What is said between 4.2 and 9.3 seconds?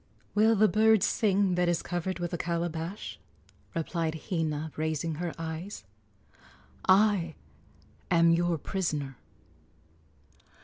Hina, raising her eyes. "I am your prisoner."